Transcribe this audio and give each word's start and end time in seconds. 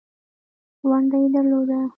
ونډه 0.89 1.15
یې 1.21 1.27
درلوده. 1.35 1.79